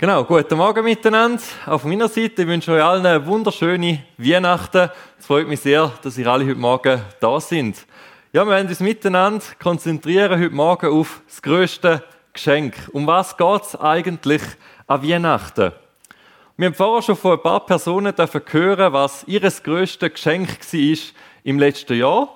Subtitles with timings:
[0.00, 1.42] Genau, guten Morgen miteinander.
[1.66, 4.90] Auf meiner Seite ich wünsche euch allen eine wunderschöne Weihnachten.
[5.18, 7.84] Es freut mich sehr, dass ihr alle heute Morgen da sind.
[8.32, 12.76] Ja, wir werden uns miteinander konzentrieren heute Morgen auf das größte Geschenk.
[12.92, 14.42] Um was geht es eigentlich
[14.86, 15.72] an Weihnachten?
[16.56, 20.98] Wir haben vorher schon von ein paar Personen hören, was ihr grösstes Geschenk war
[21.42, 22.28] im letzten Jahr.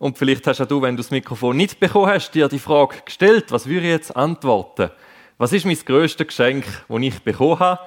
[0.00, 2.96] Und vielleicht hast auch du, wenn du das Mikrofon nicht bekommen hast, dir die Frage
[3.04, 4.90] gestellt, was würde ich jetzt antworten?
[5.36, 7.80] Was ist mein grösstes Geschenk, das ich bekommen habe?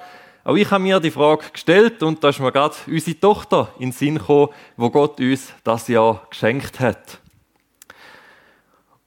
[0.43, 3.85] Auch ich habe mir die Frage gestellt und da ist mir gerade unsere Tochter in
[3.85, 7.19] den Sinn gekommen, wo Gott uns das Jahr geschenkt hat.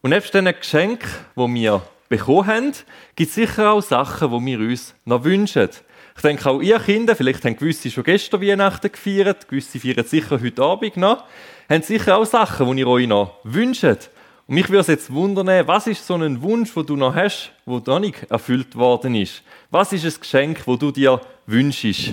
[0.00, 2.72] Und nebst diesen Geschenken, die wir bekommen haben,
[3.14, 5.68] gibt es sicher auch Sachen, die wir uns noch wünschen.
[6.16, 10.40] Ich denke auch ihr Kinder, vielleicht haben gewisse schon gestern Weihnachten gefeiert, gewisse feiern sicher
[10.40, 11.24] heute Abend noch,
[11.68, 14.08] haben sicher auch Sachen, die ihr euch noch wünscht.
[14.50, 17.52] Und mich würde es jetzt wundern, was ist so ein Wunsch, den du noch hast,
[17.64, 19.44] der noch nicht erfüllt worden ist?
[19.70, 22.12] Was ist ein Geschenk, das du dir wünschst?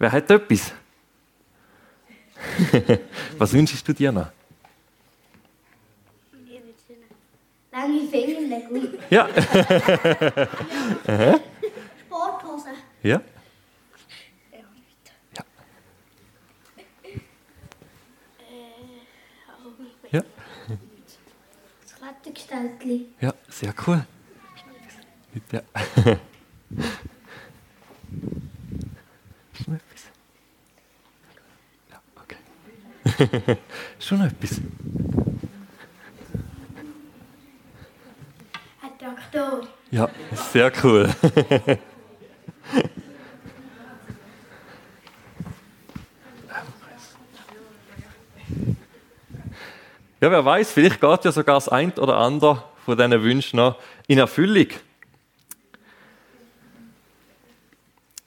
[0.00, 0.72] Wer hat etwas?
[3.38, 4.26] was wünschst du dir noch?
[7.70, 8.98] Lange Fingernägel.
[9.10, 9.28] Ja.
[12.08, 12.70] Sporthose.
[13.04, 13.20] Ja.
[22.34, 23.06] Klettergestaltli.
[23.20, 24.04] Ja, sehr cool.
[25.52, 25.60] Ja.
[29.66, 30.04] Noch etwas?
[31.90, 32.36] Ja, okay.
[33.98, 34.60] Schon etwas?
[38.82, 39.68] Ein Traktor.
[39.90, 40.08] Ja,
[40.52, 41.14] sehr cool.
[50.24, 53.76] Ja, wer weiß, vielleicht geht ja sogar das ein oder andere von diesen Wünschen noch
[54.06, 54.68] in Erfüllung.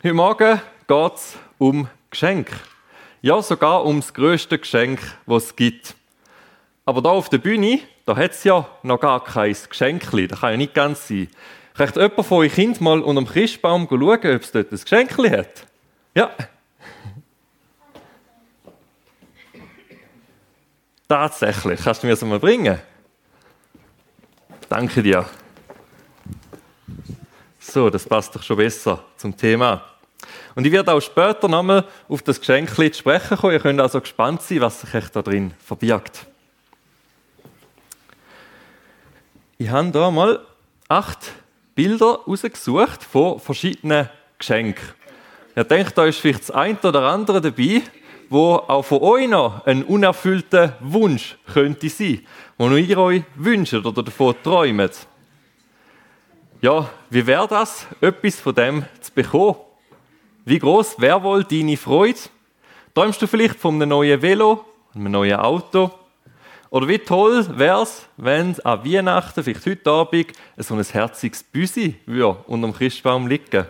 [0.03, 2.51] Heute Morgen geht es um Geschenk.
[3.23, 5.95] Ja, sogar um das grösste Geschenk, das es gibt.
[6.85, 10.27] Aber da auf der Bühne, da hat es ja noch gar kein Geschenkli.
[10.27, 11.27] Das kann ja nicht ganz sein.
[11.73, 15.29] Kann jemand von euch Kind mal unter dem Christbaum schauen, ob es dort ein Geschenkli
[15.31, 15.65] hat?
[16.13, 16.29] Ja.
[21.07, 21.81] Tatsächlich.
[21.81, 22.79] Kannst du mir das mal bringen?
[24.67, 25.25] Danke dir.
[27.59, 29.83] So, das passt doch schon besser zum Thema.
[30.55, 33.53] Und ich werde auch später nochmal auf das Geschenk zu sprechen kommen.
[33.53, 36.25] Ihr könnt also gespannt sein, was sich echt da drin verbirgt.
[39.57, 40.39] Ich habe hier mal
[40.87, 41.31] acht
[41.75, 44.83] Bilder rausgesucht von verschiedenen Geschenken.
[45.55, 47.81] Ihr denkt, da ist vielleicht das eine oder andere dabei,
[48.29, 52.25] wo auch von euch noch ein unerfüllter Wunsch könnte sein,
[52.57, 55.07] nur ihr euch wünscht oder davon träumt.
[56.61, 59.55] Ja, wie wäre das, etwas von dem zu bekommen?
[60.45, 62.19] Wie groß wäre wohl deine Freude?
[62.95, 64.65] Träumst du vielleicht von einem neuen Velo,
[64.95, 65.91] einem neuen Auto?
[66.69, 71.95] Oder wie toll wäre es, wenn an Weihnachten, vielleicht heute Abend, so ein herziges Büsi
[72.05, 73.65] würde unter dem Christbaum liegen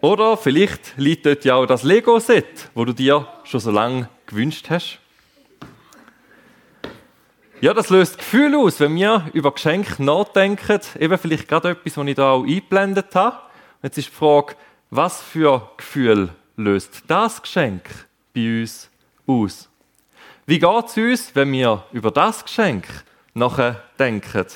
[0.00, 4.70] Oder vielleicht liegt dort ja auch das Lego-Set, wo du dir schon so lange gewünscht
[4.70, 5.00] hast.
[7.60, 10.80] Ja, das löst Gefühl aus, wenn wir über Geschenke nachdenken.
[11.00, 13.38] Eben vielleicht gerade etwas, was ich da auch eingeblendet habe.
[13.82, 14.54] Jetzt ist die Frage,
[14.90, 17.82] was für Gefühl löst das Geschenk
[18.32, 18.88] bei uns
[19.26, 19.68] aus?
[20.46, 22.86] Wie geht es uns, wenn wir über das Geschenk
[23.34, 24.46] nachher denken?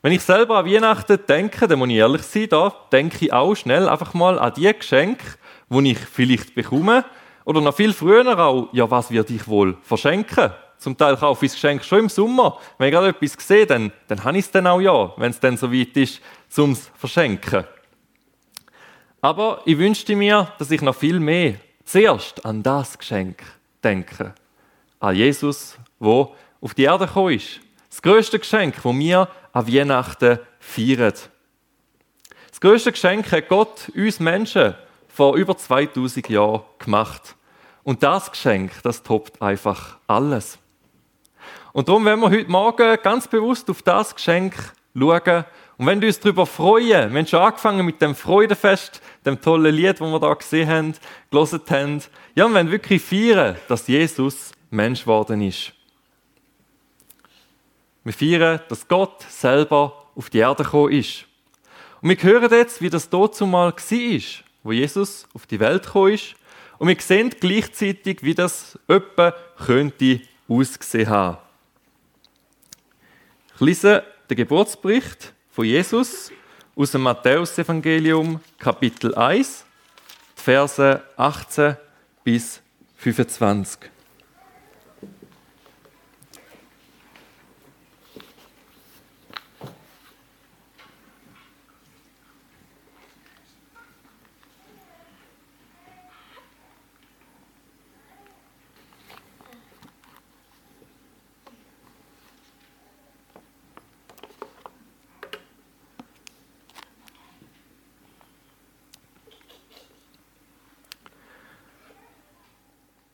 [0.00, 3.56] Wenn ich selber an Weihnachten denke, dann muss ich ehrlich sein, da denke ich auch
[3.56, 5.24] schnell einfach mal an die Geschenke,
[5.70, 7.04] die ich vielleicht bekomme.
[7.44, 10.52] Oder noch viel früher auch, ja, was werde ich wohl verschenken?
[10.78, 12.58] Zum Teil kaufe ich das Geschenk schon im Sommer.
[12.78, 15.40] Wenn ich gerade etwas sehe, dann, dann habe ich es dann auch ja, wenn es
[15.40, 17.64] dann so weit ist, zum Verschenken.
[19.20, 21.54] Aber ich wünschte mir, dass ich noch viel mehr
[21.84, 23.42] zuerst an das Geschenk
[23.82, 24.32] denke.
[25.00, 27.60] An Jesus, wo auf die Erde gekommen ist.
[27.90, 29.28] Das größte Geschenk, das wir
[29.58, 31.14] an Weihnachten feiern.
[32.48, 34.74] Das größte Geschenk hat Gott uns Menschen
[35.08, 37.34] vor über 2000 Jahren gemacht.
[37.82, 40.58] Und das Geschenk, das toppt einfach alles.
[41.72, 44.54] Und darum werden wir heute Morgen ganz bewusst auf das Geschenk
[44.96, 45.44] schauen.
[45.76, 49.74] Und wenn wir uns darüber freuen, wir haben schon angefangen mit dem Freudenfest, dem tollen
[49.74, 50.94] Lied, das wir da gesehen haben,
[51.30, 52.02] gelesen haben,
[52.36, 55.72] ja, wir wollen wirklich feiern, dass Jesus Mensch geworden ist.
[58.08, 61.26] Wir feiern, dass Gott selber auf die Erde gekommen ist.
[62.00, 64.20] Und wir hören jetzt, wie das dort zumal war,
[64.62, 66.34] wo Jesus auf die Welt gekommen ist.
[66.78, 71.36] Und wir sehen gleichzeitig, wie das etwa könnte ausgesehen haben.
[73.56, 76.32] Ich lese den Geburtsbericht von Jesus
[76.74, 79.66] aus dem Matthäusevangelium, Kapitel 1,
[80.38, 81.76] die Verse 18
[82.24, 82.62] bis
[82.96, 83.97] 25.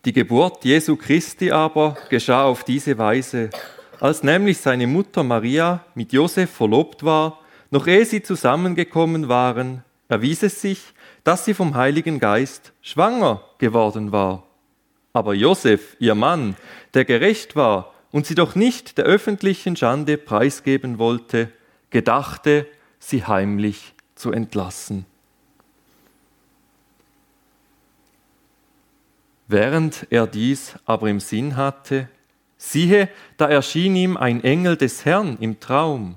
[0.04, 3.48] Die Geburt Jesu Christi aber geschah auf diese Weise.
[4.00, 7.40] Als nämlich seine Mutter Maria mit Josef verlobt war,
[7.70, 10.92] noch ehe sie zusammengekommen waren, erwies es sich,
[11.24, 14.46] dass sie vom Heiligen Geist schwanger geworden war.
[15.14, 16.54] Aber Josef, ihr Mann,
[16.92, 21.48] der gerecht war und sie doch nicht der öffentlichen Schande preisgeben wollte,
[21.88, 22.66] gedachte,
[22.98, 25.06] sie heimlich zu entlassen.
[29.46, 32.08] Während er dies aber im Sinn hatte,
[32.56, 36.16] siehe, da erschien ihm ein Engel des Herrn im Traum,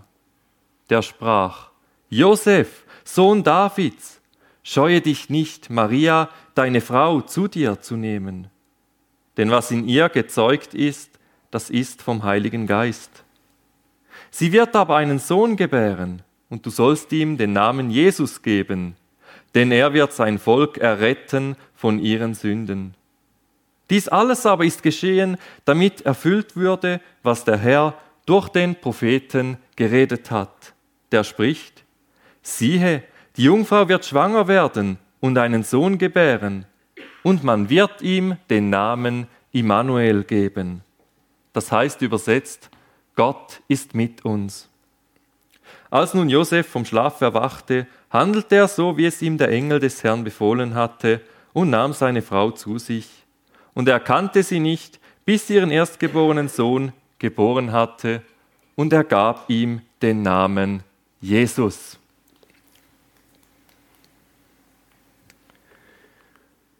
[0.89, 1.71] der sprach,
[2.09, 4.21] Josef, Sohn Davids,
[4.63, 8.47] scheue dich nicht, Maria, deine Frau, zu dir zu nehmen.
[9.35, 11.11] Denn was in ihr gezeugt ist,
[11.51, 13.23] das ist vom Heiligen Geist.
[14.31, 18.95] Sie wird aber einen Sohn gebären, und du sollst ihm den Namen Jesus geben,
[19.53, 22.95] denn er wird sein Volk erretten von ihren Sünden.
[23.89, 27.93] Dies alles aber ist geschehen, damit erfüllt würde, was der Herr
[28.25, 30.73] durch den Propheten geredet hat.
[31.11, 31.83] Der spricht,
[32.41, 33.03] siehe,
[33.37, 36.65] die Jungfrau wird schwanger werden und einen Sohn gebären,
[37.23, 40.81] und man wird ihm den Namen Immanuel geben.
[41.53, 42.69] Das heißt übersetzt,
[43.15, 44.69] Gott ist mit uns.
[45.89, 50.03] Als nun Josef vom Schlaf erwachte, handelte er so, wie es ihm der Engel des
[50.03, 51.21] Herrn befohlen hatte,
[51.53, 53.16] und nahm seine Frau zu sich
[53.77, 58.23] und er kannte sie nicht, bis sie ihren erstgeborenen Sohn geboren hatte,
[58.75, 60.81] und er gab ihm den Namen
[61.21, 61.99] Jesus.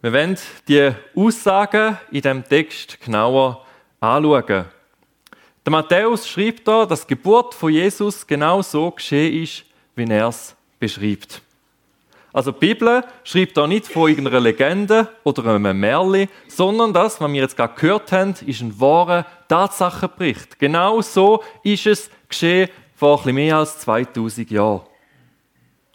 [0.02, 3.64] Wir werden die Aussagen in dem Text genauer
[4.00, 4.66] anschauen.
[5.64, 9.66] Der Matthäus schreibt da, dass die Geburt von Jesus genau so geschehen ist,
[9.96, 11.44] wie er es beschreibt.
[12.38, 17.32] Also die Bibel schreibt da nicht von irgendeiner Legende oder einem Märchen, sondern das, was
[17.32, 20.60] wir jetzt gerade gehört haben, ist ein wahrer Tatsachenbericht.
[20.60, 24.82] Genau so ist es geschehen vor etwas mehr als 2000 Jahren.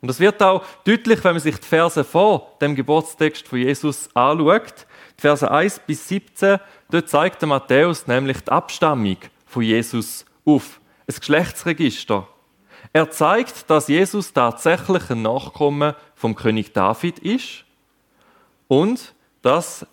[0.00, 4.08] Und das wird auch deutlich, wenn man sich die Verse vor dem Geburtstext von Jesus
[4.12, 4.84] anschaut.
[5.18, 6.58] Die Verse 1 bis 17,
[6.90, 10.80] dort zeigt der Matthäus nämlich die Abstammung von Jesus auf.
[11.06, 12.26] Ein Geschlechtsregister.
[12.92, 17.64] Er zeigt, dass Jesus tatsächlich ein Nachkomme vom König David ist
[18.68, 19.86] und dass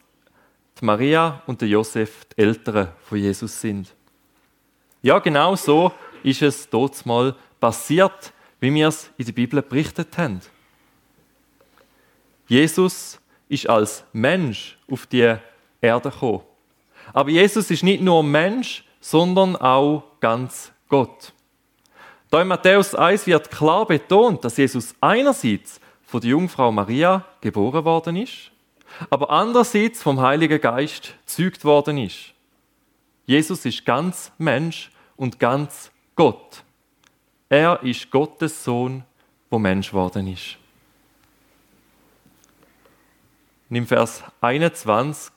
[0.79, 3.93] die Maria und der Josef die Eltern von Jesus sind.
[5.01, 5.93] Ja, genau so
[6.23, 10.41] ist es dort mal passiert, wie wir es in der Bibel berichtet haben.
[12.47, 15.35] Jesus ist als Mensch auf die
[15.81, 16.41] Erde gekommen.
[17.13, 21.33] Aber Jesus ist nicht nur Mensch, sondern auch ganz Gott.
[22.29, 27.85] Da in Matthäus 1 wird klar betont, dass Jesus einerseits von der Jungfrau Maria geboren
[27.85, 28.51] worden ist,
[29.09, 32.33] aber andererseits vom Heiligen Geist zeugt worden ist.
[33.25, 36.63] Jesus ist ganz Mensch und ganz Gott.
[37.47, 39.03] Er ist Gottes Sohn,
[39.49, 40.57] wo Mensch worden ist.
[43.69, 45.31] Und im Vers 21,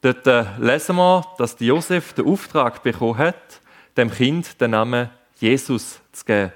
[0.00, 3.60] dort äh, lesen wir, dass Josef den Auftrag bekommen hat,
[3.96, 6.52] dem Kind den Namen Jesus zu geben.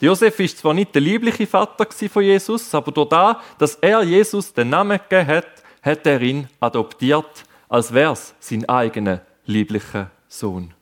[0.00, 4.52] Josef ist zwar nicht der liebliche Vater von Jesus, aber durch das, dass er Jesus
[4.52, 5.46] den Namen gegeben hat,
[5.82, 10.74] hat er ihn adoptiert, als wäre es sein eigener lieblicher Sohn.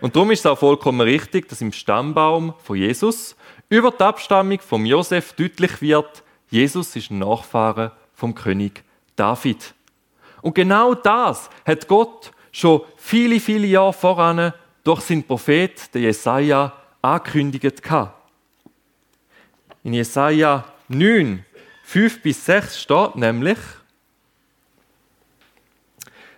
[0.00, 3.36] Und darum ist es auch vollkommen richtig, dass im Stammbaum von Jesus
[3.68, 8.84] über die Abstammung von Josef deutlich wird, Jesus ist ein Nachfahre vom König
[9.16, 9.74] David.
[10.42, 14.52] Und genau das hat Gott schon viele, viele Jahre voran
[14.86, 18.12] durch seinen Prophet, den Jesaja, angekündigt hatte.
[19.82, 21.44] In Jesaja 9,
[21.84, 23.58] 5 bis 6 steht nämlich,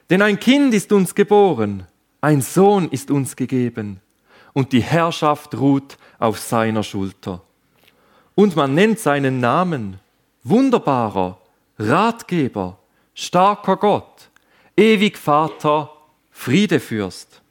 [0.09, 1.87] denn ein Kind ist uns geboren,
[2.23, 4.01] ein Sohn ist uns gegeben,
[4.55, 7.43] und die Herrschaft ruht auf seiner Schulter.
[8.35, 10.01] Und man nennt seinen Namen
[10.43, 11.39] wunderbarer,
[11.79, 12.79] Ratgeber,
[13.15, 14.31] starker Gott,
[14.75, 15.93] ewig Vater,
[16.31, 17.43] Friedefürst.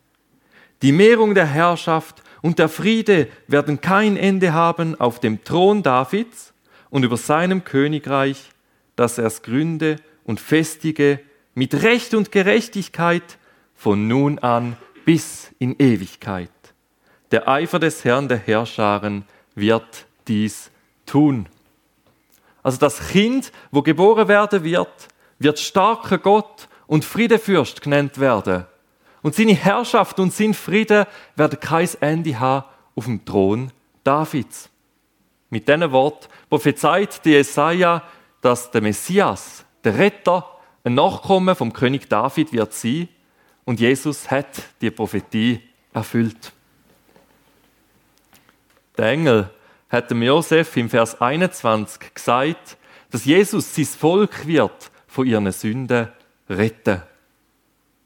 [0.82, 6.54] Die Mehrung der Herrschaft und der Friede werden kein Ende haben auf dem Thron Davids
[6.90, 8.50] und über seinem Königreich,
[8.96, 11.20] dass er es gründe und festige
[11.56, 13.38] mit Recht und Gerechtigkeit
[13.74, 16.52] von nun an bis in Ewigkeit.
[17.32, 20.70] Der Eifer des Herrn der Herrscharen wird dies
[21.06, 21.48] tun.
[22.62, 25.08] Also das Kind, wo geboren werden wird,
[25.40, 28.66] wird starker Gott und Friedefürst genannt werden.
[29.28, 31.06] Und seine Herrschaft und sein Friede
[31.36, 32.66] werden kein Ende haben
[32.96, 33.74] auf dem Thron
[34.06, 34.70] Davids.
[35.50, 38.04] Mit diesem Wort prophezeit die Jesaja,
[38.40, 40.50] dass der Messias, der Retter,
[40.86, 43.10] ein Nachkommen vom König David wird sein.
[43.66, 46.54] Und Jesus hat die Prophetie erfüllt.
[48.98, 49.50] Der Engel
[49.90, 52.78] hat dem Josef im Vers 21 gesagt,
[53.12, 56.08] dass Jesus sein Volk wird von ihren Sünden
[56.50, 57.02] retten.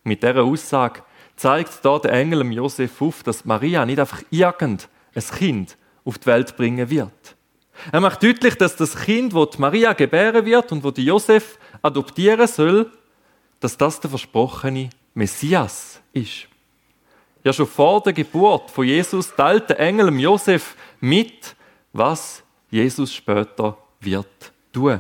[0.04, 1.04] Mit dieser Aussage
[1.42, 4.88] zeigt da der Engel Josef auf, dass Maria nicht einfach irgendein
[5.38, 7.36] Kind auf die Welt bringen wird.
[7.92, 12.46] Er macht deutlich, dass das Kind, das Maria gebären wird und wo die Josef adoptieren
[12.46, 12.92] soll,
[13.60, 16.48] dass das der versprochene Messias ist.
[17.44, 21.56] Ja, schon vor der Geburt von Jesus teilt der Engel Josef mit,
[21.92, 25.00] was Jesus später wird tun.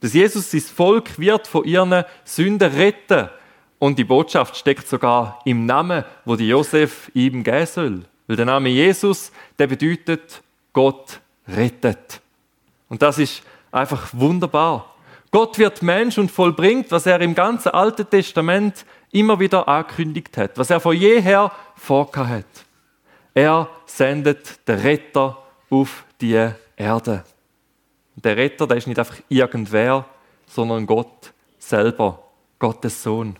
[0.00, 3.30] Dass Jesus sein Volk wird von ihren Sünden retten.
[3.82, 8.04] Und die Botschaft steckt sogar im Namen, wo die Josef ihm geben soll.
[8.28, 10.40] Weil der Name Jesus, der bedeutet
[10.72, 12.20] Gott rettet.
[12.88, 14.94] Und das ist einfach wunderbar.
[15.32, 20.56] Gott wird Mensch und vollbringt, was er im ganzen Alten Testament immer wieder angekündigt hat,
[20.58, 22.64] was er von jeher vorgehabt hat.
[23.34, 25.38] Er sendet den Retter
[25.70, 27.24] auf die Erde.
[28.14, 30.04] Der Retter, der ist nicht einfach irgendwer,
[30.46, 32.22] sondern Gott selber,
[32.60, 33.36] Gottes Sohn.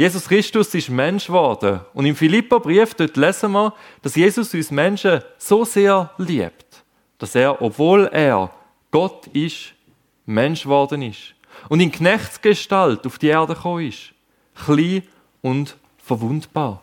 [0.00, 1.80] Jesus Christus ist Mensch geworden.
[1.92, 6.82] Und im Philipperbrief dort lesen wir, dass Jesus uns Menschen so sehr liebt,
[7.18, 8.50] dass er, obwohl er
[8.90, 9.74] Gott ist,
[10.24, 11.34] Mensch geworden ist
[11.68, 14.14] und in Knechtsgestalt auf die Erde gekommen ist,
[14.54, 15.02] klein
[15.42, 16.80] und verwundbar.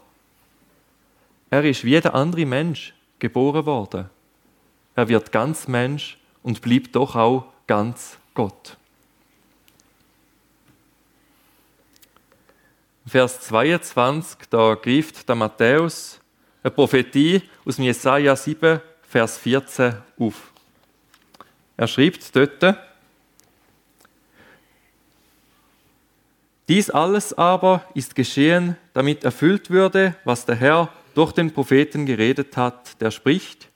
[1.50, 4.12] Er ist wie jeder andere Mensch geboren worden.
[4.94, 8.78] Er wird ganz Mensch und bleibt doch auch ganz Gott.
[13.08, 16.20] Vers 22, da greift der Matthäus
[16.62, 20.52] eine Prophetie aus Jesaja 7, Vers 14 auf.
[21.78, 22.78] Er schreibt dort,
[26.68, 32.58] Dies alles aber ist geschehen, damit erfüllt würde, was der Herr durch den Propheten geredet
[32.58, 33.70] hat, der spricht,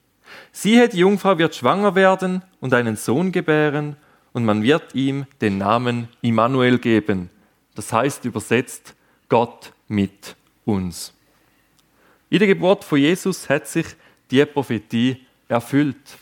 [0.52, 3.96] siehe, die Jungfrau wird schwanger werden und einen Sohn gebären,
[4.34, 7.30] und man wird ihm den Namen Immanuel geben.
[7.76, 8.96] Das heißt übersetzt
[9.32, 10.36] Gott mit
[10.66, 11.14] uns.
[12.30, 13.86] In der Geburt von Jesus hat sich
[14.30, 16.18] die Prophetie erfüllt.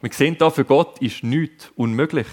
[0.00, 2.26] Wir sehen da, für Gott ist nichts unmöglich.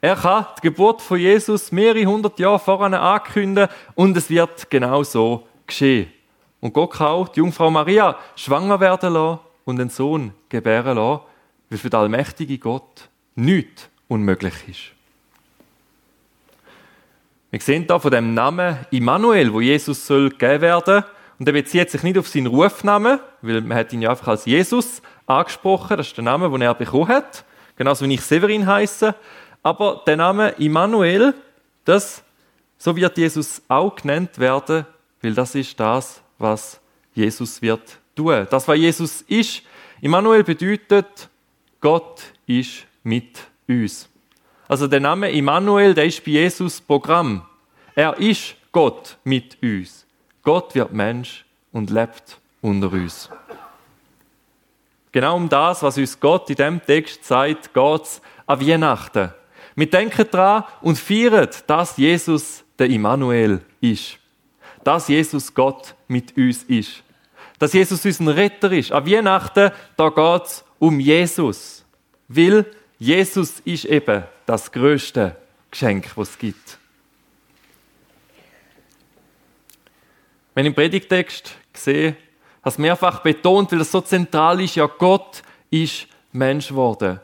[0.00, 5.04] Er kann die Geburt von Jesus mehrere hundert Jahre voran ankündigen und es wird genau
[5.04, 6.12] so geschehen.
[6.58, 11.22] Und Gott kann auch die Jungfrau Maria schwanger werden lassen und einen Sohn gebären lassen,
[11.70, 14.95] weil für den allmächtige Gott nichts unmöglich ist.
[17.56, 21.04] Wir sehen da von dem Namen Immanuel, wo Jesus soll gegeben werden.
[21.38, 24.44] Und er bezieht sich nicht auf seinen Rufnamen, weil man hat ihn ja einfach als
[24.44, 25.96] Jesus angesprochen.
[25.96, 27.46] Das ist der Name, den er bekommen hat.
[27.76, 29.14] Genauso wie ich Severin heiße.
[29.62, 31.32] Aber der Name Immanuel,
[31.86, 32.22] das,
[32.76, 34.84] so wird Jesus auch genannt werden,
[35.22, 36.78] weil das ist das, was
[37.14, 38.46] Jesus wird tun.
[38.50, 39.62] Das, was Jesus ist.
[40.02, 41.30] Immanuel bedeutet,
[41.80, 44.10] Gott ist mit uns.
[44.68, 47.42] Also der Name Immanuel, der ist bei Jesus Programm.
[47.94, 50.06] Er ist Gott mit uns.
[50.42, 53.30] Gott wird Mensch und lebt unter uns.
[55.12, 59.32] Genau um das, was uns Gott in diesem Text sagt, geht es an Weihnachten.
[59.74, 64.18] Wir denken daran und feiern, dass Jesus der Immanuel ist.
[64.82, 67.02] Dass Jesus Gott mit uns ist.
[67.58, 68.92] Dass Jesus unser Retter ist.
[68.92, 71.84] An Weihnachten, da geht es um Jesus.
[72.28, 72.66] Weil
[72.98, 75.36] Jesus ist eben das größte
[75.70, 76.78] Geschenk, das es gibt.
[80.54, 82.16] Wenn ich im Predigtext sehe,
[82.62, 87.20] hast mehrfach betont, weil das so zentral ist, ja, Gott ist Mensch geworden.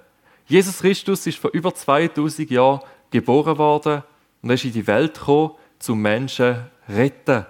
[0.47, 4.03] Jesus Christus ist vor über 2000 Jahren geboren worden
[4.43, 6.55] und ist in die Welt gekommen, zum Menschen
[6.87, 7.47] zu retten.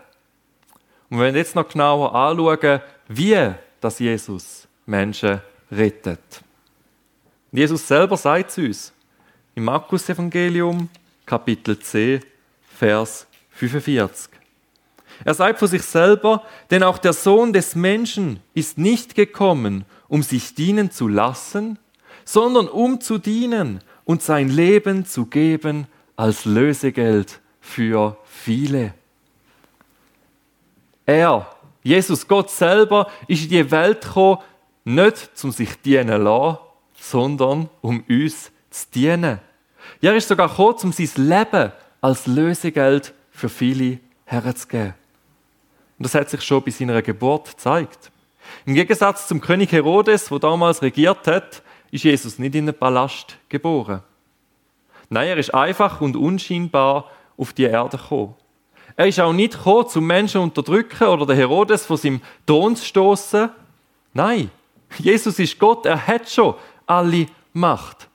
[1.11, 6.43] Und wenn wir jetzt noch genauer anschauen, wie das Jesus Menschen rettet.
[7.55, 8.93] Jesus selber sagt es uns
[9.55, 10.89] im Markus-Evangelium,
[11.27, 12.23] Kapitel 10,
[12.79, 14.31] Vers 45.
[15.23, 20.23] Er sagt von sich selber, denn auch der Sohn des Menschen ist nicht gekommen, um
[20.23, 21.79] sich dienen zu lassen,
[22.25, 28.95] sondern um zu dienen und sein Leben zu geben als Lösegeld für viele.
[31.05, 34.43] Er, Jesus Gott selber, ist in die Welt gekommen,
[34.85, 36.59] nicht um sich dienen lassen,
[37.03, 39.41] sondern um uns zu dienen.
[40.01, 44.95] Er ist sogar gekommen, um sein Leben als Lösegeld für viele herzugeben.
[45.99, 48.13] Und das hat sich schon bei seiner Geburt gezeigt.
[48.67, 53.37] Im Gegensatz zum König Herodes, der damals regiert hat, ist Jesus nicht in einem Palast
[53.49, 54.03] geboren.
[55.11, 58.35] Nein, er ist einfach und unscheinbar auf die Erde gekommen.
[58.97, 62.77] Er ist auch nicht gekommen, zum Menschen zu unterdrücken oder den Herodes von seinem Thron
[62.77, 63.51] zu stoßen.
[64.15, 64.51] Nein,
[64.99, 66.55] Jesus ist Gott, er hat schon
[66.93, 68.09] alle Macht.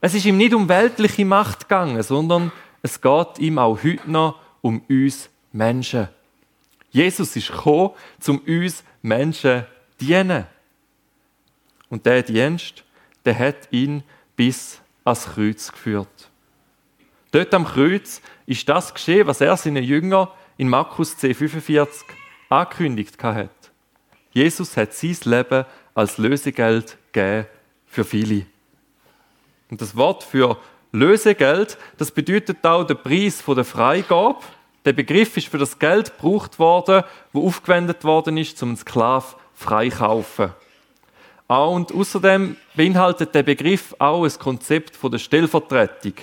[0.00, 4.38] Es ist ihm nicht um weltliche Macht gegangen, sondern es geht ihm auch heute noch
[4.60, 6.08] um uns Menschen.
[6.90, 7.90] Jesus ist gekommen,
[8.26, 9.62] um uns Menschen
[9.98, 10.46] zu dienen.
[11.88, 12.84] Und der Dienst,
[13.24, 14.02] der hat ihn
[14.36, 16.30] bis ans Kreuz geführt.
[17.30, 21.88] Dort am Kreuz ist das geschehen, was er seinen Jüngern in Markus 10,45
[22.48, 23.50] angekündigt hat.
[24.32, 27.46] Jesus hat sein Leben als Lösegeld gegeben
[27.88, 28.46] für viele.
[29.70, 30.56] Und das Wort für
[30.92, 34.38] Lösegeld, das bedeutet auch den Preis der Freigabe.
[34.84, 39.36] Der Begriff ist für das Geld gebraucht worden, wo aufgewendet worden ist, um einen Sklav
[39.54, 40.52] freikaufen.
[41.46, 46.14] Auch und außerdem beinhaltet der Begriff auch ein Konzept von der Stellvertretung.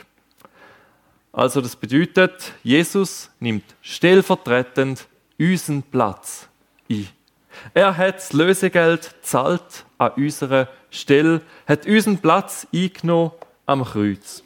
[1.34, 5.08] Also das bedeutet, Jesus nimmt stellvertretend
[5.38, 6.48] unseren Platz
[6.90, 7.10] ein.
[7.74, 13.32] Er hat das Lösegeld zahlt an unserer Stelle, hat unseren Platz eingenommen
[13.66, 14.44] am Kreuz.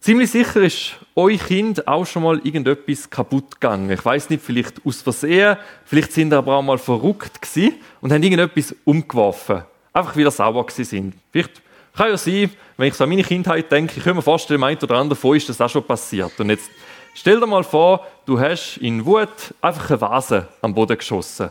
[0.00, 3.90] Ziemlich sicher ist euer Kind auch schon mal irgendetwas kaputt gegangen.
[3.90, 8.12] Ich weiß nicht, vielleicht aus Versehen, vielleicht sind ihr aber auch mal verrückt gewesen und
[8.12, 9.62] haben irgendetwas umgeworfen.
[9.94, 11.14] Einfach wieder sauer gewesen sind.
[11.32, 11.62] Vielleicht
[11.96, 14.64] kann ja sein, wenn ich so an meine Kindheit denke, ich kann mir vorstellen, dem
[14.64, 16.38] einen oder anderen von ist das auch schon passiert.
[16.38, 16.68] Und jetzt
[17.14, 21.50] stell dir mal vor, du hast in Wut einfach eine Vase am Boden geschossen.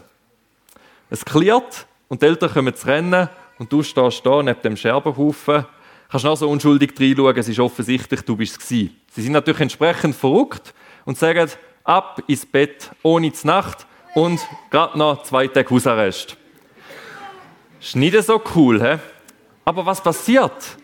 [1.09, 5.65] Es klärt und die Eltern kommen zu rennen und du stehst da neben dem Scherbenhaufen.
[6.09, 10.15] Kannst noch so unschuldig reinschauen, es ist offensichtlich, du bist es Sie sind natürlich entsprechend
[10.15, 10.73] verrückt
[11.05, 11.49] und sagen,
[11.83, 16.37] ab ins Bett ohne Nacht und gerade noch zwei Tage Hausarrest.
[17.79, 18.99] Ist nicht so cool, hä?
[19.65, 20.77] Aber was passiert?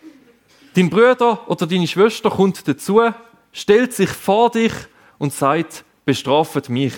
[0.74, 3.00] Dein Bruder oder deine Schwester kommt dazu,
[3.52, 4.72] stellt sich vor dich
[5.18, 6.94] und sagt, bestraft mich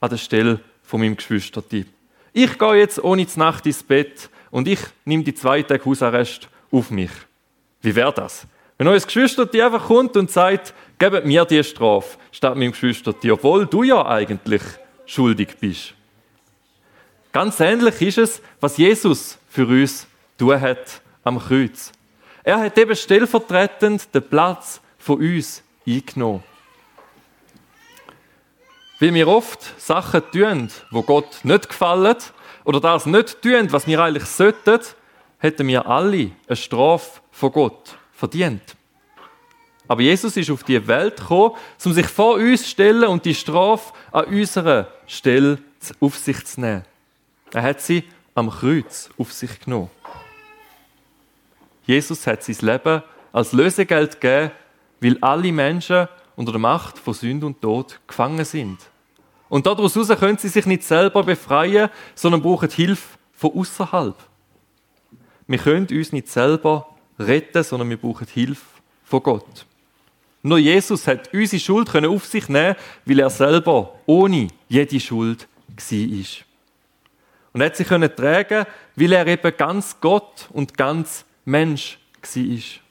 [0.00, 1.86] an der Stelle von meinem Geschwistertyp.
[2.32, 6.90] Ich gehe jetzt ohne Nacht ins Bett und ich nehme die zwei Tage Hausarrest auf
[6.90, 7.10] mich.
[7.80, 8.46] Wie wäre das?
[8.78, 13.66] Wenn euer Geschwisterti einfach kommt und sagt, gebt mir die Strafe statt meinem Geschwisterti, obwohl
[13.66, 14.62] du ja eigentlich
[15.06, 15.94] schuldig bist.
[17.32, 20.06] Ganz ähnlich ist es, was Jesus für uns
[20.38, 21.92] tun hat am Kreuz.
[22.42, 26.42] Er hat eben stellvertretend den Platz von uns eingenommen.
[28.98, 32.16] Weil wir oft Sachen tun, wo Gott nicht gefallen,
[32.64, 34.80] oder das nicht tun, was wir eigentlich sollten,
[35.38, 38.76] hätten wir alle eine Strafe von Gott verdient.
[39.86, 43.34] Aber Jesus ist auf die Welt gekommen, um sich vor uns zu stellen und die
[43.34, 45.58] Strafe an unserer Stelle
[46.00, 46.84] auf sich zu nehmen.
[47.52, 48.02] Er hat sie
[48.34, 49.90] am Kreuz auf sich genommen.
[51.86, 54.50] Jesus hat sein Leben als Lösegeld gegeben,
[55.00, 58.78] weil alle Menschen unter der Macht von Sünde und Tod gefangen sind.
[59.48, 64.16] Und daraus können sie sich nicht selber befreien, sondern brauchen Hilfe von außerhalb.
[65.46, 68.64] Wir können uns nicht selber retten, sondern wir brauchen Hilfe
[69.04, 69.66] von Gott.
[70.42, 76.44] Nur Jesus hat unsere Schuld auf sich nehmen, weil er selber ohne jede Schuld war.
[77.52, 82.85] Und er hat sie tragen, weil er eben ganz Gott und ganz Mensch war.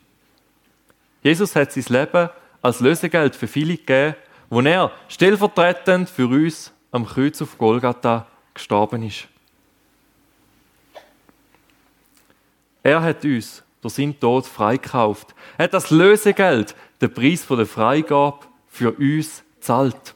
[1.26, 2.30] Jesus hat sein Leben
[2.62, 4.14] als Lösegeld für viele gegeben,
[4.48, 9.28] wo er stellvertretend für uns am Kreuz auf Golgatha gestorben ist.
[12.84, 15.34] Er hat uns durch seinen Tod freikauft.
[15.58, 20.14] Er hat das Lösegeld, den Preis der Freigabe, für uns zahlt.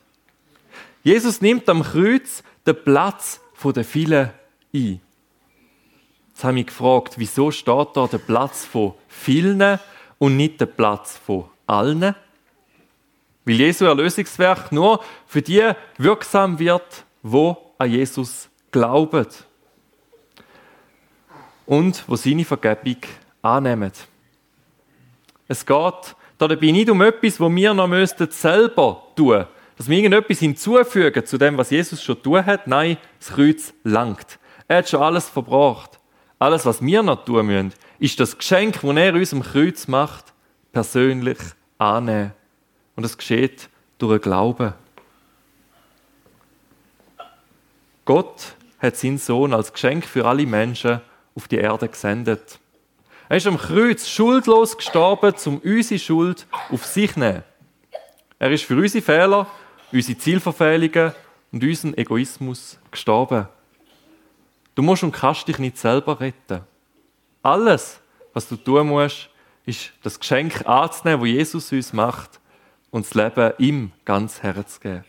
[1.02, 4.30] Jesus nimmt am Kreuz den Platz der vielen
[4.72, 5.02] ein.
[6.30, 9.80] Jetzt habe ich mich gefragt, wieso steht da der Platz von vielen
[10.20, 12.16] und nicht der Platz von allen?
[13.46, 19.26] Weil Jesu Erlösungswerk nur für die wirksam wird, wo an Jesus glauben
[21.66, 22.98] und wo seine Vergebung
[23.42, 23.92] annehmen.
[25.48, 29.46] Es geht dabei nicht um etwas, wo wir noch selber tun
[29.80, 32.68] dass wir irgendetwas hinzufügen zu dem, was Jesus schon tun hat.
[32.68, 34.38] Nein, das Kreuz langt.
[34.68, 35.99] Er hat schon alles verbracht.
[36.40, 40.34] Alles, was wir noch tun müssen, ist das Geschenk, das er uns am Kreuz macht,
[40.72, 41.38] persönlich
[41.78, 42.32] annehmen.
[42.96, 44.74] Und das geschieht durch Glauben.
[48.06, 51.02] Gott hat seinen Sohn als Geschenk für alle Menschen
[51.36, 52.58] auf die Erde gesendet.
[53.28, 57.44] Er ist am Kreuz schuldlos gestorben, um unsere Schuld auf sich zu nehmen.
[58.40, 59.48] Er ist für unsere Fehler,
[59.92, 61.14] unsere Zielverfehlungen
[61.52, 63.48] und unseren Egoismus gestorben.
[64.76, 66.62] Du musst und kannst dich nicht selber retten.
[67.42, 68.00] Alles,
[68.34, 69.30] was du tun musst,
[69.66, 72.40] ist das Geschenk anzunehmen, das Jesus uns macht
[72.92, 75.06] und das Leben ihm ganz herzugeben.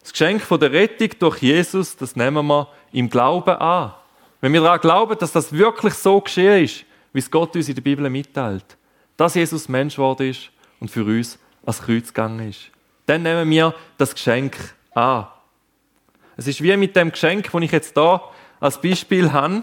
[0.00, 3.92] Das Geschenk der Rettung durch Jesus, das nehmen wir im Glauben an.
[4.40, 7.74] Wenn wir daran glauben, dass das wirklich so geschehen ist, wie es Gott uns in
[7.74, 8.76] der Bibel mitteilt,
[9.16, 12.70] dass Jesus Mensch geworden ist und für uns ans Kreuz gegangen ist,
[13.04, 14.56] dann nehmen wir das Geschenk
[14.94, 15.26] an.
[16.40, 18.24] Es ist wie mit dem Geschenk, das ich jetzt da
[18.60, 19.62] als Beispiel habe.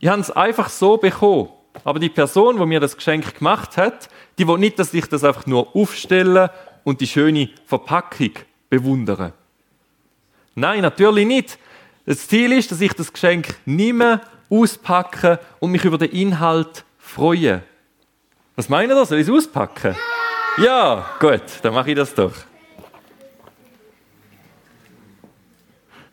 [0.00, 1.50] Ich habe es einfach so bekommen.
[1.84, 5.22] Aber die Person, die mir das Geschenk gemacht hat, die will nicht, dass ich das
[5.22, 6.50] einfach nur aufstelle
[6.84, 8.30] und die schöne Verpackung
[8.70, 9.34] bewundere.
[10.54, 11.58] Nein, natürlich nicht.
[12.06, 17.64] Das Ziel ist, dass ich das Geschenk nehme, auspacke und mich über den Inhalt freue.
[18.56, 19.04] Was meint ihr?
[19.04, 19.94] Soll ich es auspacken?
[20.56, 22.32] Ja, gut, dann mache ich das doch.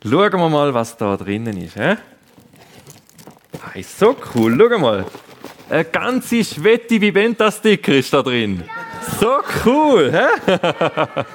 [0.01, 1.73] Schauen wir mal, was da drinnen ist.
[1.73, 1.95] He?
[3.73, 5.05] Hey, so cool, schau mal.
[5.69, 8.63] Eine ganze Schwette Viventa-Sticker ist da drin.
[9.19, 10.27] So cool, hä?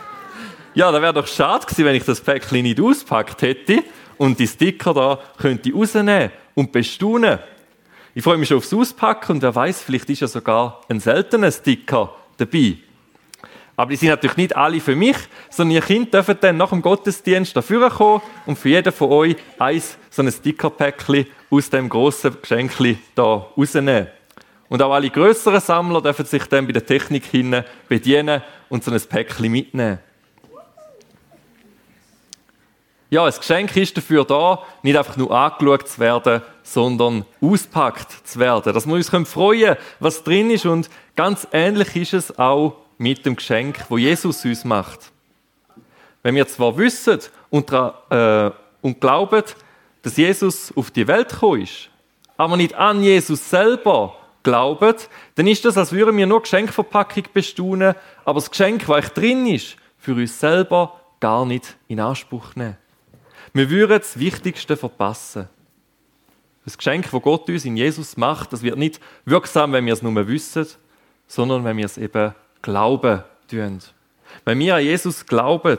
[0.75, 3.85] ja, da wäre doch schade gewesen, wenn ich das Päckchen nicht auspackt hätte
[4.17, 7.41] und die Sticker da könnte rausnehmen und bestaunen.
[8.15, 11.53] Ich freue mich schon aufs Auspacken und wer weiß, vielleicht ist ja sogar ein seltener
[11.53, 12.79] Sticker dabei.
[13.77, 15.17] Aber die sind natürlich nicht alle für mich,
[15.51, 19.37] sondern ihr Kind dürfen dann nach dem Gottesdienst dafür kommen und für jeden von euch
[19.59, 24.09] eins so ein Stickerpäckchen aus dem grossen Geschenkli da rausnehmen.
[24.69, 28.93] Und auch alle größeren Sammler dürfen sich dann bei der Technik hinten bedienen und so
[28.93, 29.99] ein Päckchen mitnehmen.
[33.11, 38.41] Ja, ein Geschenk ist dafür da, nicht einfach nur angeschaut zu werden, sondern auspackt zu
[38.41, 38.73] werden.
[38.73, 40.67] Dass wir uns freuen können, was drin ist.
[40.67, 45.13] Und ganz ähnlich ist es auch mit dem Geschenk, wo Jesus uns macht.
[46.23, 49.45] Wenn wir zwar wissen und, äh, und glauben,
[50.03, 51.91] dass Jesus auf die Welt gekommen ist,
[52.37, 54.95] aber nicht an Jesus selber glauben,
[55.35, 59.77] dann ist das, als würden wir nur Geschenkverpackung bestaunen, aber das Geschenk, das drin ist,
[59.99, 62.77] für uns selber gar nicht in Anspruch nehmen.
[63.53, 65.49] Wir würden das Wichtigste verpassen.
[66.65, 70.03] Das Geschenk, das Gott uns in Jesus macht, das wird nicht wirksam, wenn wir es
[70.03, 70.67] nur wissen,
[71.27, 73.79] sondern wenn wir es eben glauben tun.
[74.45, 75.79] Wenn wir an Jesus glauben.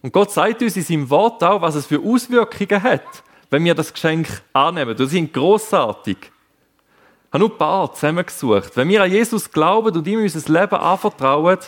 [0.00, 3.02] Und Gott sagt uns in seinem Wort auch, was es für Auswirkungen hat,
[3.50, 4.96] wenn wir das Geschenk annehmen.
[4.96, 6.16] Das sind großartig.
[6.20, 8.76] Ich habe nur ein paar zusammengesucht.
[8.76, 11.58] Wenn wir an Jesus glauben und ihm unser Leben anvertrauen,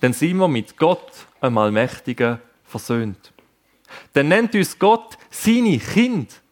[0.00, 3.32] dann sind wir mit Gott, einem Allmächtigen, versöhnt.
[4.12, 6.42] Dann nennt uns Gott seine Kind.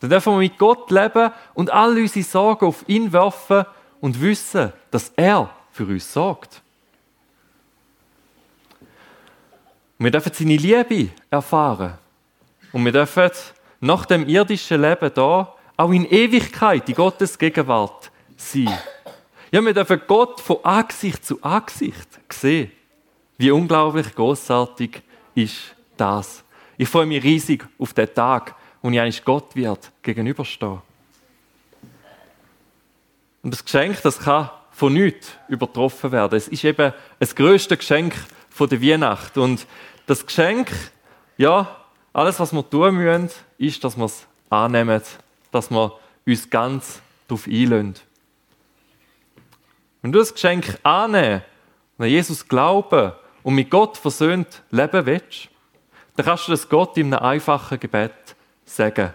[0.00, 3.66] Dann dürfen wir mit Gott leben und all unsere Sorgen auf ihn werfen
[4.00, 6.62] und wissen, dass er für uns sorgt.
[9.98, 11.94] wir dürfen seine Liebe erfahren.
[12.72, 13.30] Und wir dürfen
[13.80, 18.78] nach dem irdischen Leben da auch in Ewigkeit in Gottes Gegenwart sein.
[19.50, 22.72] Ja, wir dürfen Gott von Angesicht zu Angesicht sehen.
[23.38, 25.02] Wie unglaublich großartig
[25.34, 26.42] ist das.
[26.76, 30.80] Ich freue mich riesig auf den Tag, wo ich eigentlich Gott wird gegenüberstehen.
[33.42, 36.36] Und das Geschenk, das kann von nichts übertroffen werden.
[36.36, 38.14] Es ist eben das größte Geschenk
[38.60, 39.38] der Weihnacht.
[39.38, 39.66] Und
[40.04, 40.70] das Geschenk,
[41.38, 41.74] ja,
[42.12, 45.00] alles, was wir tun müssen, ist, dass wir es annehmen,
[45.50, 47.94] dass wir uns ganz darauf einlösen.
[50.02, 51.42] Wenn du das Geschenk annehmen,
[51.96, 53.12] an Jesus glauben
[53.42, 55.48] und mit Gott versöhnt leben willst,
[56.16, 58.12] dann kannst du das Gott in einem einfachen Gebet
[58.66, 59.14] sagen.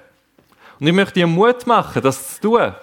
[0.80, 2.74] Und ich möchte dir Mut machen, das zu tun.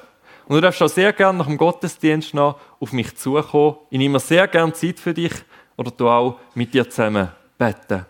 [0.48, 3.76] Und du darfst auch sehr gerne nach dem Gottesdienst noch auf mich zukommen.
[3.90, 5.32] Ich nehme sehr gerne Zeit für dich
[5.76, 8.06] oder du auch mit dir zusammen beten.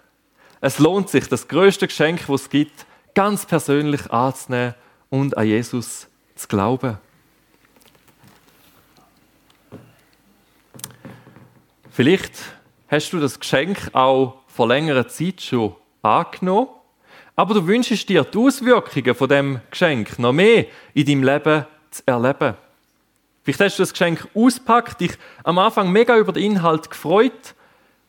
[0.61, 4.75] Es lohnt sich, das größte Geschenk, das es gibt, ganz persönlich anzunehmen
[5.11, 6.99] und an Jesus zu glauben.
[11.91, 12.35] Vielleicht
[12.87, 16.69] hast du das Geschenk auch vor längerer Zeit schon angenommen,
[17.35, 22.03] aber du wünschst dir die Auswirkungen von dem Geschenk noch mehr in deinem Leben zu
[22.07, 22.55] erleben.
[23.43, 27.55] Vielleicht hast du das Geschenk auspackt, dich am Anfang mega über den Inhalt gefreut,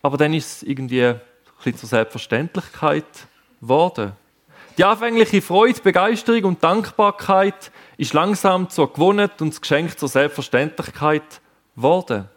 [0.02, 1.22] aber dann ist es irgendwie ein
[1.58, 3.06] bisschen zur Selbstverständlichkeit
[3.62, 4.13] geworden.
[4.78, 11.42] Die anfängliche Freude, Begeisterung und Dankbarkeit ist langsam zur Gewohnheit und das Geschenk zur Selbstverständlichkeit
[11.76, 12.30] geworden.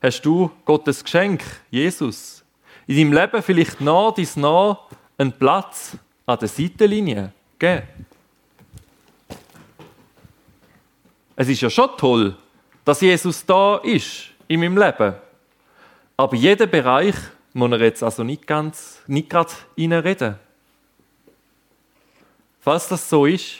[0.00, 2.44] Hast du Gottes Geschenk, Jesus,
[2.86, 4.78] in deinem Leben vielleicht nah dies nah
[5.18, 8.05] einen Platz an der Seitenlinie gegeben?
[11.36, 12.34] Es ist ja schon toll,
[12.84, 15.14] dass Jesus da ist in meinem Leben.
[16.16, 17.14] Aber jeden Bereich
[17.52, 20.36] muss er jetzt also nicht ganz, nicht gerade reinreden.
[22.60, 23.56] Falls das so ist,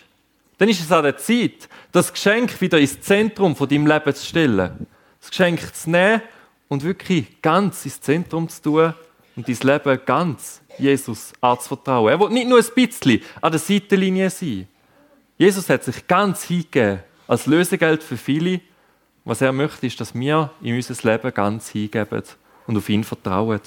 [0.56, 4.24] dann ist es an der Zeit, das Geschenk wieder ins Zentrum von deinem Leben zu
[4.24, 4.86] stellen.
[5.20, 6.22] Das Geschenk zu nehmen
[6.68, 8.94] und wirklich ganz ins Zentrum zu tun
[9.36, 12.10] und dein Leben ganz Jesus anzuvertrauen.
[12.10, 14.66] Er will nicht nur ein bisschen an der Seitenlinie sein.
[15.36, 18.60] Jesus hat sich ganz hingegeben als Lösegeld für viele.
[19.24, 22.22] Was er möchte, ist, dass wir in unser Leben ganz hingeben
[22.66, 23.60] und auf ihn vertrauen.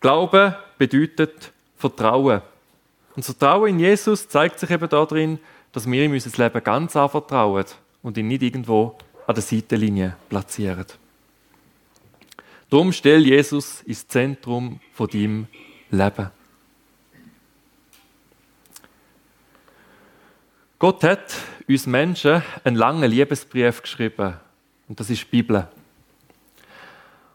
[0.00, 2.42] Glauben bedeutet Vertrauen.
[3.14, 5.38] Und das Vertrauen in Jesus zeigt sich eben darin,
[5.72, 7.66] dass wir ihm unser Leben ganz anvertrauen
[8.02, 10.86] und ihn nicht irgendwo an der Seitenlinie platzieren.
[12.68, 15.46] Darum stell Jesus ins Zentrum von deinem
[15.90, 16.30] Leben.
[20.80, 21.34] Gott hat
[21.68, 24.32] uns Menschen einen langen Liebesbrief geschrieben.
[24.88, 25.68] Und das ist die Bibel.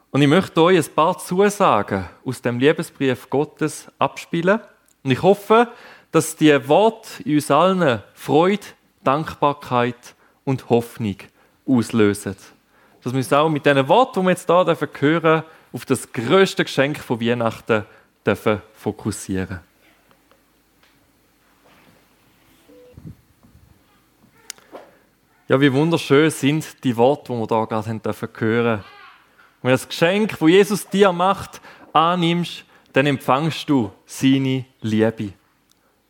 [0.10, 4.62] Und ich möchte euch ein paar Zusagen aus dem Liebesbrief Gottes abspielen.
[5.04, 5.68] Und ich hoffe,
[6.12, 8.66] dass die Worte in uns allen Freude,
[9.04, 11.18] Dankbarkeit und Hoffnung
[11.68, 12.36] auslösen.
[13.04, 16.12] Dass wir uns auch mit diesen Worten, die wir jetzt hier hören dürfen, auf das
[16.12, 17.86] größte Geschenk von Weihnachten
[18.26, 19.60] dürfen fokussieren
[25.48, 28.84] Ja, wie wunderschön sind die Worte, die wir hier gerade hören dürfen.
[29.62, 31.62] Wenn du das Geschenk, das Jesus dir macht,
[31.94, 35.34] annimmst, dann empfangst du seine Liebe.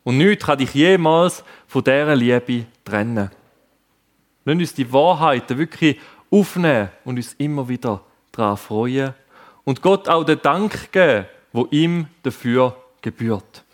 [0.04, 3.30] Und nichts kann dich jemals von dieser Liebe trennen.
[4.46, 9.12] Lass uns die Wahrheiten wirklich aufnehmen und uns immer wieder daran freuen.
[9.64, 13.65] Und Gott auch den Dank geben, wo ihm dafür gebührt.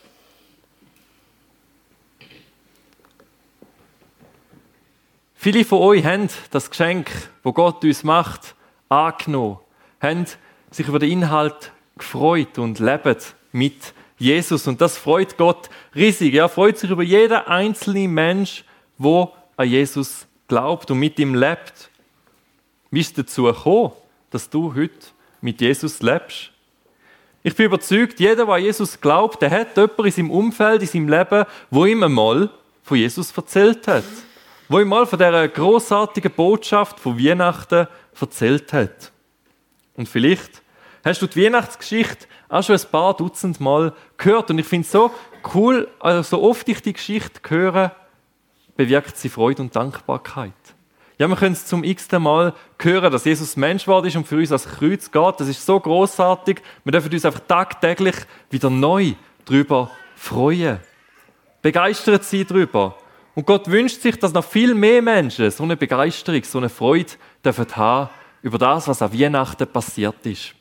[5.42, 7.10] Viele von euch haben das Geschenk,
[7.42, 8.54] wo Gott uns macht,
[8.88, 9.58] angenommen,
[10.00, 10.24] haben
[10.70, 13.16] sich über den Inhalt gefreut und leben
[13.50, 14.68] mit Jesus.
[14.68, 16.34] Und das freut Gott riesig.
[16.34, 18.62] Er freut sich über jeden einzelnen Mensch,
[18.98, 21.90] wo an Jesus glaubt und mit ihm lebt.
[22.92, 23.90] Wie ist dazu gekommen,
[24.30, 24.94] dass du heute
[25.40, 26.52] mit Jesus lebst?
[27.42, 30.86] Ich bin überzeugt, jeder, der an Jesus glaubt, der hat jemanden in seinem Umfeld, in
[30.86, 32.48] seinem Leben, wo ihm einmal
[32.84, 34.04] von Jesus erzählt hat
[34.72, 37.86] wo ihm mal von dieser großartigen Botschaft von Weihnachten
[38.18, 39.12] erzählt hat.
[39.96, 40.62] Und vielleicht
[41.04, 44.50] hast du die Weihnachtsgeschichte auch schon ein paar Dutzend Mal gehört.
[44.50, 45.10] Und ich finde es so
[45.54, 47.94] cool, also so oft ich die Geschichte höre,
[48.74, 50.54] bewirkt sie Freude und Dankbarkeit.
[51.18, 54.52] Ja, wir können es zum x-ten Mal hören, dass Jesus Mensch ist und für uns
[54.52, 55.40] als Kreuz geht.
[55.40, 56.62] Das ist so großartig.
[56.84, 58.16] Wir dürfen uns einfach tagtäglich
[58.48, 59.12] wieder neu
[59.44, 60.80] darüber freuen.
[61.60, 62.96] Begeistert sein darüber.
[63.34, 67.12] Und Gott wünscht sich, dass noch viel mehr Menschen so eine Begeisterung, so eine Freude
[67.44, 68.10] dürfen haben
[68.42, 70.54] über das, was an Weihnachten passiert ist.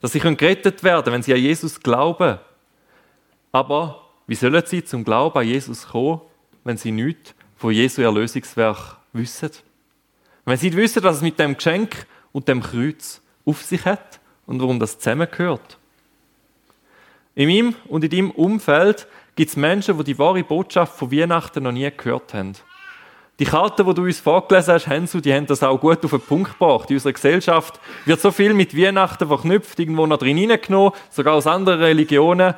[0.00, 2.38] Dass sie gerettet werden können, wenn sie an Jesus glauben.
[3.52, 6.20] Aber wie sollen sie zum Glauben an Jesus kommen,
[6.62, 9.50] wenn sie nichts von Jesu Erlösungswerk wissen?
[10.44, 14.20] Wenn sie nicht wissen, was es mit dem Geschenk und dem Kreuz auf sich hat
[14.46, 15.78] und warum das zusammengehört.
[17.34, 19.06] In meinem und in deinem Umfeld
[19.40, 22.52] gibt es Menschen, die die wahre Botschaft von Weihnachten noch nie gehört haben.
[23.38, 26.20] Die Karten, die du uns vorgelesen hast, Hansu, die haben das auch gut auf den
[26.20, 26.90] Punkt gebracht.
[26.90, 31.46] In unserer Gesellschaft wird so viel mit Weihnachten verknüpft, irgendwo noch drin hineingenommen, sogar aus
[31.46, 32.52] anderen Religionen.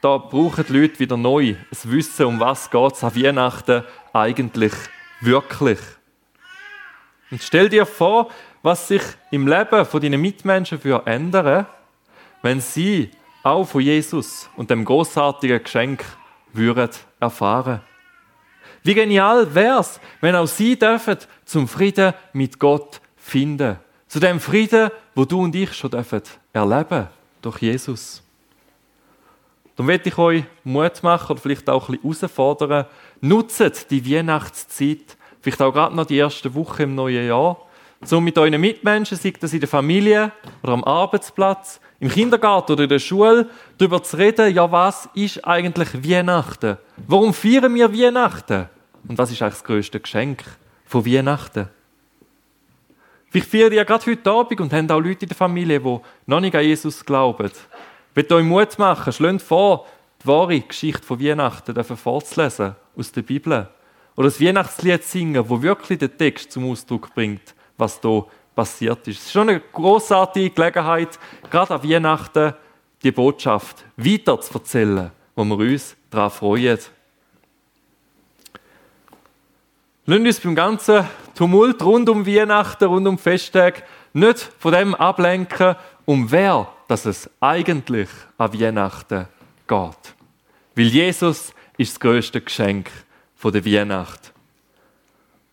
[0.00, 4.72] Da brauchen die Leute wieder neu das Wissen, um was es an Weihnachten eigentlich
[5.20, 5.78] wirklich.
[7.30, 11.66] Und stell dir vor, was sich im Leben von deinen Mitmenschen für ändern,
[12.42, 16.04] wenn sie auch von Jesus und dem großartigen Geschenk
[16.52, 17.80] würden erfahren.
[18.82, 23.76] Wie genial wär's, wenn auch Sie dürfen zum Frieden mit Gott finden.
[24.08, 26.22] Zu dem Frieden, wo du und ich schon dürfen
[26.52, 27.08] erleben
[27.42, 28.22] durch Jesus.
[29.76, 32.86] Darum möchte ich euch Mut machen oder vielleicht auch ein bisschen herausfordern.
[33.20, 37.56] Nutzt die Weihnachtszeit, vielleicht auch gerade noch die erste Woche im neuen Jahr,
[38.10, 40.32] um mit euren Mitmenschen, sei das in der Familie
[40.62, 45.44] oder am Arbeitsplatz, im Kindergarten oder in der Schule darüber zu reden, ja, was ist
[45.44, 46.78] eigentlich Weihnachten?
[47.06, 48.68] Warum feiern wir Weihnachten?
[49.06, 50.44] Und was ist eigentlich das größte Geschenk
[50.86, 51.68] von Weihnachten?
[53.28, 56.40] Vielleicht feiern ja gerade heute Abend und haben auch Leute in der Familie, die noch
[56.40, 57.50] nicht an Jesus glauben.
[58.14, 59.86] Ich euch Mut machen, schlägt vor,
[60.22, 63.68] die wahre Geschichte von Weihnachten vorzulesen aus der Bibel.
[64.16, 69.18] Oder das Weihnachtslied singen, wo wirklich den Text zum Ausdruck bringt, was da passiert ist.
[69.18, 71.18] Es ist schon eine großartige Gelegenheit,
[71.50, 72.54] gerade an Weihnachten
[73.02, 76.78] die Botschaft weiter zu erzählen, wo wir uns daran freuen.
[80.06, 85.76] Lassen uns beim ganzen Tumult rund um Weihnachten, rund um Festtag nicht von dem ablenken,
[86.04, 89.28] um wer dass es eigentlich an Weihnachten
[89.68, 90.14] geht.
[90.74, 92.90] Weil Jesus ist das größte Geschenk
[93.44, 94.32] der Weihnacht.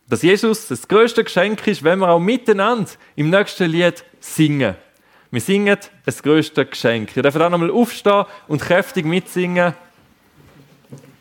[0.10, 4.76] Dass Jesus das größte Geschenk ist, wenn wir auch miteinander im nächsten Lied singen.
[5.32, 7.16] Wir singen das größte Geschenk.
[7.18, 9.74] Ihr dürft auch nochmal aufstehen und kräftig mitsingen.